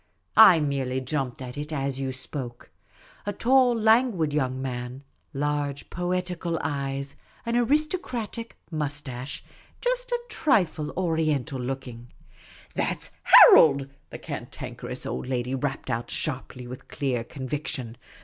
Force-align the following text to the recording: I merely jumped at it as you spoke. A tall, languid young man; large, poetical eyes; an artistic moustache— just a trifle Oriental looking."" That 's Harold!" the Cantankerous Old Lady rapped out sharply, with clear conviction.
I 0.37 0.59
merely 0.59 0.99
jumped 0.99 1.43
at 1.43 1.59
it 1.59 1.71
as 1.71 1.99
you 1.99 2.11
spoke. 2.11 2.71
A 3.27 3.31
tall, 3.31 3.75
languid 3.75 4.33
young 4.33 4.59
man; 4.59 5.03
large, 5.31 5.91
poetical 5.91 6.57
eyes; 6.63 7.15
an 7.45 7.55
artistic 7.55 8.57
moustache— 8.71 9.43
just 9.79 10.11
a 10.11 10.19
trifle 10.27 10.89
Oriental 10.97 11.59
looking."" 11.59 12.07
That 12.73 13.03
's 13.03 13.11
Harold!" 13.21 13.89
the 14.09 14.17
Cantankerous 14.17 15.05
Old 15.05 15.27
Lady 15.27 15.53
rapped 15.53 15.91
out 15.91 16.09
sharply, 16.09 16.65
with 16.65 16.87
clear 16.87 17.23
conviction. 17.23 17.95